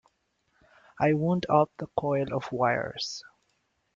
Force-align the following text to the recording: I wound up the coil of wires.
I 0.99 1.13
wound 1.13 1.45
up 1.47 1.69
the 1.77 1.85
coil 1.95 2.33
of 2.33 2.51
wires. 2.51 3.23